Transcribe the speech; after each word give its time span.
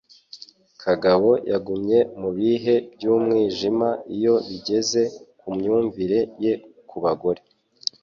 Kagabo 0.81 1.29
yagumye 1.51 1.99
mubihe 2.21 2.75
byumwijima 2.93 3.89
iyo 4.15 4.35
bigeze 4.47 5.01
kumyumvire 5.39 6.19
ye 6.43 6.53
kubagore 6.89 7.41